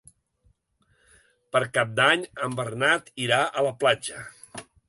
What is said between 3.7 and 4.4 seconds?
platja.